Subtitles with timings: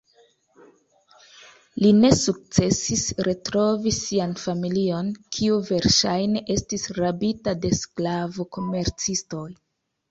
[1.83, 9.49] Li ne sukcesis retrovi sian familion, kiu verŝajne estis rabita de sklavo-komercistoj.